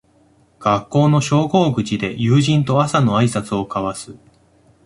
[0.57, 4.17] 学校の昇降口で友人と朝のあいさつを交わす